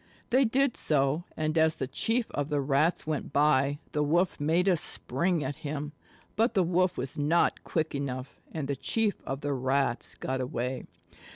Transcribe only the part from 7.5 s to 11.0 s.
quick enough, and the Chief of the Rats got away.